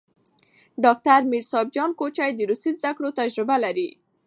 [0.83, 3.89] ډاکټر میر صاب جان کوچي د روسي زدکړو تجربه لري.